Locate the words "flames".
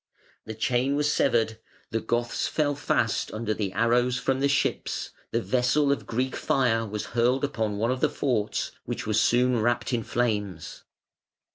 10.01-10.85